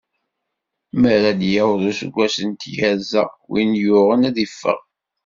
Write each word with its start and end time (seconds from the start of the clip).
Mi 0.99 1.07
ara 1.15 1.31
d-yaweḍ 1.39 1.81
useggas 1.91 2.35
n 2.49 2.51
tyerza, 2.61 3.23
win 3.49 3.71
yuɣen 3.83 4.21
ad 4.29 4.37
iffeɣ. 4.45 4.79